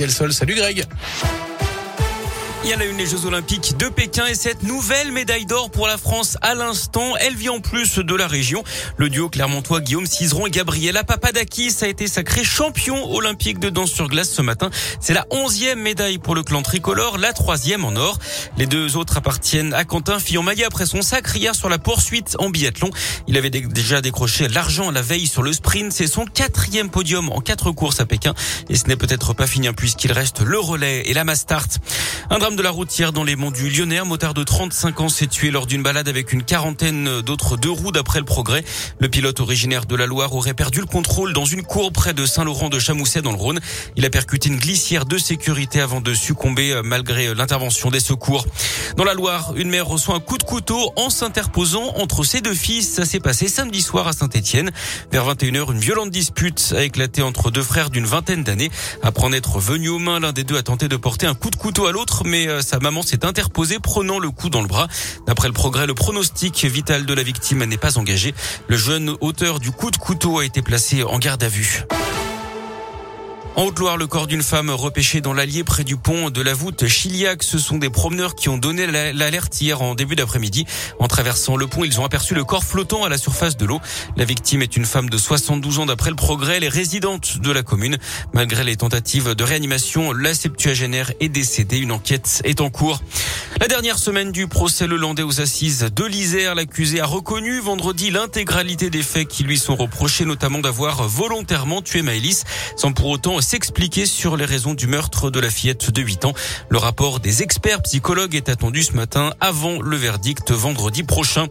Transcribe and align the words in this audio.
Delsol. 0.00 0.32
Salut 0.32 0.56
Greg. 0.56 1.49
Il 2.62 2.68
y 2.68 2.74
a 2.74 2.76
la 2.76 2.84
une 2.84 2.98
des 2.98 3.06
Jeux 3.06 3.24
Olympiques 3.24 3.78
de 3.78 3.88
Pékin 3.88 4.26
et 4.26 4.34
cette 4.34 4.62
nouvelle 4.62 5.12
médaille 5.12 5.46
d'or 5.46 5.70
pour 5.70 5.86
la 5.86 5.96
France 5.96 6.36
à 6.42 6.54
l'instant. 6.54 7.16
Elle 7.18 7.34
vient 7.34 7.52
en 7.52 7.60
plus 7.60 7.98
de 7.98 8.14
la 8.14 8.26
région. 8.26 8.62
Le 8.98 9.08
duo 9.08 9.30
clermontois 9.30 9.80
Guillaume 9.80 10.04
Cizeron 10.04 10.46
et 10.46 10.50
Gabriela 10.50 11.02
Papadakis 11.02 11.76
a 11.80 11.86
été 11.86 12.06
sacré 12.06 12.44
champion 12.44 13.10
olympique 13.14 13.60
de 13.60 13.70
danse 13.70 13.90
sur 13.90 14.08
glace 14.08 14.28
ce 14.28 14.42
matin. 14.42 14.68
C'est 15.00 15.14
la 15.14 15.24
onzième 15.30 15.80
médaille 15.80 16.18
pour 16.18 16.34
le 16.34 16.42
clan 16.42 16.60
tricolore, 16.60 17.16
la 17.16 17.32
troisième 17.32 17.82
en 17.82 17.96
or. 17.96 18.18
Les 18.58 18.66
deux 18.66 18.98
autres 18.98 19.16
appartiennent 19.16 19.72
à 19.72 19.84
Quentin 19.84 20.18
Fillon-Maillet 20.18 20.64
après 20.64 20.84
son 20.84 21.00
sacre 21.00 21.34
hier 21.36 21.54
sur 21.54 21.70
la 21.70 21.78
poursuite 21.78 22.36
en 22.40 22.50
biathlon. 22.50 22.90
Il 23.26 23.38
avait 23.38 23.48
déjà 23.48 24.02
décroché 24.02 24.48
l'argent 24.48 24.90
la 24.90 25.00
veille 25.00 25.26
sur 25.26 25.42
le 25.42 25.54
sprint. 25.54 25.92
C'est 25.92 26.06
son 26.06 26.26
quatrième 26.26 26.90
podium 26.90 27.30
en 27.30 27.40
quatre 27.40 27.72
courses 27.72 28.00
à 28.00 28.04
Pékin. 28.04 28.34
Et 28.68 28.76
ce 28.76 28.86
n'est 28.86 28.96
peut-être 28.96 29.32
pas 29.32 29.46
fini 29.46 29.66
hein, 29.66 29.72
puisqu'il 29.72 30.12
reste 30.12 30.40
le 30.40 30.58
relais 30.58 31.04
et 31.06 31.14
la 31.14 31.24
Mastart. 31.24 31.68
Un 32.28 32.38
drame 32.50 32.56
de 32.56 32.62
la 32.62 32.70
routière 32.70 33.12
dans 33.12 33.22
les 33.22 33.36
monts 33.36 33.50
du 33.50 33.68
Lyonnais. 33.68 33.98
Un 33.98 34.04
motard 34.04 34.34
de 34.34 34.42
35 34.42 35.00
ans 35.00 35.08
s'est 35.08 35.26
tué 35.26 35.50
lors 35.50 35.66
d'une 35.66 35.82
balade 35.82 36.08
avec 36.08 36.32
une 36.32 36.42
quarantaine 36.42 37.20
d'autres 37.20 37.56
deux 37.56 37.70
roues 37.70 37.92
d'après 37.92 38.18
le 38.18 38.24
progrès. 38.24 38.64
Le 38.98 39.08
pilote 39.08 39.38
originaire 39.40 39.84
de 39.84 39.94
la 39.94 40.06
Loire 40.06 40.34
aurait 40.34 40.54
perdu 40.54 40.80
le 40.80 40.86
contrôle 40.86 41.32
dans 41.32 41.44
une 41.44 41.62
cour 41.62 41.92
près 41.92 42.12
de 42.12 42.26
Saint-Laurent 42.26 42.68
de 42.68 42.78
Chamousset 42.78 43.22
dans 43.22 43.30
le 43.30 43.36
Rhône. 43.36 43.60
Il 43.96 44.04
a 44.04 44.10
percuté 44.10 44.48
une 44.48 44.56
glissière 44.56 45.04
de 45.04 45.18
sécurité 45.18 45.80
avant 45.80 46.00
de 46.00 46.12
succomber 46.14 46.72
euh, 46.72 46.82
malgré 46.82 47.34
l'intervention 47.34 47.90
des 47.90 48.00
secours. 48.00 48.46
Dans 48.96 49.04
la 49.04 49.14
Loire, 49.14 49.52
une 49.56 49.68
mère 49.68 49.86
reçoit 49.86 50.16
un 50.16 50.20
coup 50.20 50.38
de 50.38 50.42
couteau 50.42 50.92
en 50.96 51.10
s'interposant 51.10 51.92
entre 51.96 52.24
ses 52.24 52.40
deux 52.40 52.54
fils. 52.54 52.88
Ça 52.88 53.04
s'est 53.04 53.20
passé 53.20 53.46
samedi 53.48 53.82
soir 53.82 54.08
à 54.08 54.12
Saint-Etienne. 54.12 54.70
Vers 55.12 55.26
21h, 55.32 55.72
une 55.72 55.78
violente 55.78 56.10
dispute 56.10 56.74
a 56.76 56.82
éclaté 56.82 57.22
entre 57.22 57.50
deux 57.50 57.62
frères 57.62 57.90
d'une 57.90 58.06
vingtaine 58.06 58.42
d'années. 58.42 58.70
Après 59.02 59.24
en 59.24 59.32
être 59.32 59.60
venu 59.60 59.88
aux 59.90 59.98
mains, 59.98 60.20
l'un 60.20 60.32
des 60.32 60.44
deux 60.44 60.56
a 60.56 60.62
tenté 60.62 60.88
de 60.88 60.96
porter 60.96 61.26
un 61.26 61.34
coup 61.34 61.50
de 61.50 61.56
couteau 61.56 61.86
à 61.86 61.92
l'autre, 61.92 62.22
mais 62.24 62.39
euh, 62.48 62.62
sa 62.62 62.78
maman 62.78 63.02
s'est 63.02 63.24
interposée 63.24 63.78
prenant 63.78 64.18
le 64.18 64.30
coup 64.30 64.50
dans 64.50 64.62
le 64.62 64.68
bras. 64.68 64.88
D'après 65.26 65.48
le 65.48 65.54
progrès, 65.54 65.86
le 65.86 65.94
pronostic 65.94 66.64
vital 66.64 67.06
de 67.06 67.14
la 67.14 67.22
victime 67.22 67.64
n'est 67.64 67.78
pas 67.78 67.98
engagé. 67.98 68.34
Le 68.68 68.76
jeune 68.76 69.14
auteur 69.20 69.60
du 69.60 69.70
coup 69.70 69.90
de 69.90 69.96
couteau 69.96 70.38
a 70.38 70.44
été 70.44 70.62
placé 70.62 71.02
en 71.02 71.18
garde 71.18 71.42
à 71.42 71.48
vue. 71.48 71.84
En 73.56 73.64
Haute-Loire, 73.64 73.96
le 73.96 74.06
corps 74.06 74.28
d'une 74.28 74.44
femme 74.44 74.70
repêchée 74.70 75.20
dans 75.20 75.34
l'Allier 75.34 75.64
près 75.64 75.82
du 75.82 75.96
pont 75.96 76.30
de 76.30 76.40
la 76.40 76.54
voûte 76.54 76.86
Chiliac. 76.86 77.42
Ce 77.42 77.58
sont 77.58 77.78
des 77.78 77.90
promeneurs 77.90 78.34
qui 78.36 78.48
ont 78.48 78.56
donné 78.56 78.86
l'alerte 78.86 79.60
hier 79.60 79.82
en 79.82 79.94
début 79.94 80.14
d'après-midi. 80.14 80.66
En 80.98 81.08
traversant 81.08 81.56
le 81.56 81.66
pont, 81.66 81.84
ils 81.84 82.00
ont 82.00 82.04
aperçu 82.04 82.34
le 82.34 82.44
corps 82.44 82.64
flottant 82.64 83.04
à 83.04 83.08
la 83.08 83.18
surface 83.18 83.56
de 83.56 83.66
l'eau. 83.66 83.80
La 84.16 84.24
victime 84.24 84.62
est 84.62 84.76
une 84.76 84.86
femme 84.86 85.10
de 85.10 85.18
72 85.18 85.80
ans 85.80 85.86
d'après 85.86 86.10
le 86.10 86.16
progrès. 86.16 86.58
Elle 86.58 86.64
est 86.64 86.68
résidente 86.68 87.38
de 87.38 87.50
la 87.50 87.62
commune. 87.62 87.98
Malgré 88.32 88.62
les 88.62 88.76
tentatives 88.76 89.34
de 89.34 89.44
réanimation, 89.44 90.12
la 90.12 90.32
septuagénaire 90.32 91.12
est 91.18 91.28
décédée. 91.28 91.78
Une 91.78 91.92
enquête 91.92 92.40
est 92.44 92.60
en 92.60 92.70
cours. 92.70 93.00
La 93.60 93.66
dernière 93.66 93.98
semaine 93.98 94.30
du 94.30 94.46
procès 94.46 94.86
le 94.86 94.96
Landais 94.96 95.22
aux 95.22 95.40
assises 95.40 95.90
de 95.94 96.04
l'Isère, 96.04 96.54
l'accusé 96.54 97.00
a 97.00 97.06
reconnu 97.06 97.58
vendredi 97.58 98.10
l'intégralité 98.10 98.90
des 98.90 99.02
faits 99.02 99.28
qui 99.28 99.42
lui 99.42 99.58
sont 99.58 99.76
reprochés, 99.76 100.24
notamment 100.24 100.60
d'avoir 100.60 101.06
volontairement 101.08 101.82
tué 101.82 102.00
Maëlys, 102.02 102.44
sans 102.76 102.92
pour 102.92 103.08
autant 103.08 103.39
s'expliquer 103.40 104.06
sur 104.06 104.36
les 104.36 104.44
raisons 104.44 104.74
du 104.74 104.86
meurtre 104.86 105.30
de 105.30 105.40
la 105.40 105.50
fillette 105.50 105.90
de 105.90 106.02
8 106.02 106.24
ans. 106.24 106.32
Le 106.68 106.78
rapport 106.78 107.20
des 107.20 107.42
experts 107.42 107.82
psychologues 107.82 108.34
est 108.34 108.48
attendu 108.48 108.82
ce 108.82 108.92
matin 108.92 109.32
avant 109.40 109.80
le 109.80 109.96
verdict 109.96 110.50
vendredi 110.50 111.02
prochain. 111.02 111.46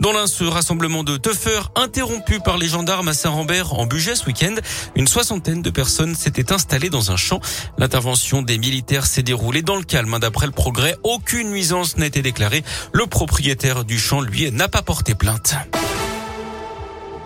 Dans 0.00 0.12
l'un, 0.12 0.26
ce 0.26 0.44
rassemblement 0.44 1.04
de 1.04 1.16
teufeurs 1.16 1.72
interrompu 1.76 2.40
par 2.40 2.58
les 2.58 2.68
gendarmes 2.68 3.08
à 3.08 3.14
Saint-Rambert 3.14 3.74
en 3.74 3.86
budget 3.86 4.14
ce 4.14 4.26
week-end, 4.26 4.54
une 4.96 5.06
soixantaine 5.06 5.62
de 5.62 5.70
personnes 5.70 6.14
s'étaient 6.14 6.52
installées 6.52 6.90
dans 6.90 7.10
un 7.10 7.16
champ. 7.16 7.40
L'intervention 7.78 8.42
des 8.42 8.58
militaires 8.58 9.06
s'est 9.06 9.22
déroulée 9.22 9.62
dans 9.62 9.76
le 9.76 9.84
calme. 9.84 10.18
D'après 10.20 10.46
le 10.46 10.52
progrès, 10.52 10.96
aucune 11.02 11.50
nuisance 11.50 11.96
n'a 11.96 12.06
été 12.06 12.22
déclarée. 12.22 12.64
Le 12.92 13.06
propriétaire 13.06 13.84
du 13.84 13.98
champ, 13.98 14.20
lui, 14.20 14.50
n'a 14.50 14.68
pas 14.68 14.82
porté 14.82 15.14
plainte. 15.14 15.54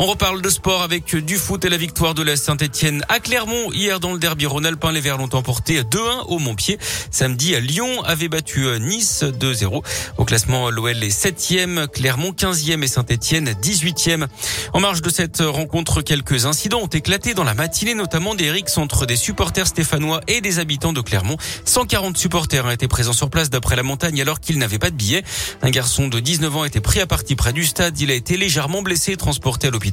On 0.00 0.06
reparle 0.06 0.40
de 0.42 0.48
sport 0.48 0.82
avec 0.82 1.16
du 1.16 1.36
foot 1.38 1.64
et 1.64 1.68
la 1.68 1.76
victoire 1.76 2.14
de 2.14 2.22
la 2.22 2.36
Saint-Etienne 2.36 3.04
à 3.08 3.18
Clermont. 3.18 3.72
Hier 3.72 3.98
dans 3.98 4.12
le 4.12 4.20
derby 4.20 4.46
Rhône-Alpin, 4.46 4.92
les 4.92 5.00
Verts 5.00 5.18
l'ont 5.18 5.34
emporté 5.34 5.82
2-1 5.82 6.26
au 6.28 6.38
Montpied. 6.38 6.78
Samedi, 7.10 7.60
Lyon 7.60 8.04
avait 8.04 8.28
battu 8.28 8.68
Nice 8.78 9.24
2-0. 9.24 9.82
Au 10.16 10.24
classement, 10.24 10.70
l'OL 10.70 11.02
est 11.02 11.08
7e, 11.08 11.88
Clermont 11.88 12.30
15e 12.30 12.84
et 12.84 12.86
Saint-Etienne 12.86 13.50
18e. 13.60 14.28
En 14.72 14.78
marge 14.78 15.02
de 15.02 15.10
cette 15.10 15.40
rencontre, 15.40 16.00
quelques 16.02 16.46
incidents 16.46 16.82
ont 16.82 16.86
éclaté 16.86 17.34
dans 17.34 17.42
la 17.42 17.54
matinée, 17.54 17.94
notamment 17.94 18.36
des 18.36 18.52
rixes 18.52 18.78
entre 18.78 19.04
des 19.04 19.16
supporters 19.16 19.66
stéphanois 19.66 20.20
et 20.28 20.40
des 20.40 20.60
habitants 20.60 20.92
de 20.92 21.00
Clermont. 21.00 21.38
140 21.64 22.16
supporters 22.16 22.64
ont 22.64 22.70
été 22.70 22.86
présents 22.86 23.12
sur 23.12 23.30
place 23.30 23.50
d'après 23.50 23.74
la 23.74 23.82
montagne 23.82 24.22
alors 24.22 24.38
qu'ils 24.38 24.58
n'avaient 24.58 24.78
pas 24.78 24.90
de 24.90 24.96
billets. 24.96 25.24
Un 25.60 25.70
garçon 25.70 26.06
de 26.06 26.20
19 26.20 26.56
ans 26.56 26.64
été 26.64 26.80
pris 26.80 27.00
à 27.00 27.08
partie 27.08 27.34
près 27.34 27.52
du 27.52 27.66
stade. 27.66 27.98
Il 27.98 28.12
a 28.12 28.14
été 28.14 28.36
légèrement 28.36 28.82
blessé 28.82 29.10
et 29.10 29.16
transporté 29.16 29.66
à 29.66 29.70
l'hôpital. 29.72 29.87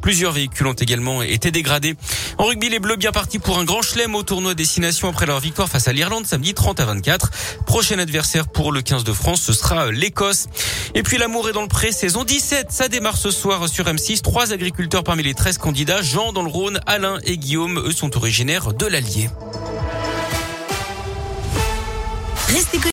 Plusieurs 0.00 0.32
véhicules 0.32 0.66
ont 0.66 0.72
également 0.72 1.22
été 1.22 1.50
dégradés. 1.50 1.96
En 2.38 2.44
rugby, 2.44 2.68
les 2.68 2.78
Bleus 2.78 2.96
bien 2.96 3.12
partis 3.12 3.38
pour 3.38 3.58
un 3.58 3.64
grand 3.64 3.82
chelem 3.82 4.14
au 4.14 4.22
tournoi 4.22 4.54
Destination 4.54 5.08
après 5.08 5.26
leur 5.26 5.40
victoire 5.40 5.68
face 5.68 5.88
à 5.88 5.92
l'Irlande 5.92 6.26
samedi 6.26 6.54
30 6.54 6.80
à 6.80 6.84
24. 6.86 7.30
Prochain 7.66 7.98
adversaire 7.98 8.48
pour 8.48 8.72
le 8.72 8.82
15 8.82 9.04
de 9.04 9.12
France, 9.12 9.42
ce 9.42 9.52
sera 9.52 9.90
l'Écosse. 9.90 10.46
Et 10.94 11.02
puis 11.02 11.18
l'amour 11.18 11.48
est 11.48 11.52
dans 11.52 11.62
le 11.62 11.68
pré, 11.68 11.92
saison 11.92 12.24
17. 12.24 12.68
Ça 12.70 12.88
démarre 12.88 13.16
ce 13.16 13.30
soir 13.30 13.68
sur 13.68 13.86
M6. 13.86 14.22
Trois 14.22 14.52
agriculteurs 14.52 15.04
parmi 15.04 15.22
les 15.22 15.34
13 15.34 15.58
candidats, 15.58 16.02
Jean 16.02 16.32
dans 16.32 16.42
le 16.42 16.50
Rhône, 16.50 16.80
Alain 16.86 17.18
et 17.24 17.36
Guillaume, 17.38 17.78
eux 17.78 17.92
sont 17.92 18.16
originaires 18.16 18.72
de 18.72 18.86
l'Allier. 18.86 19.28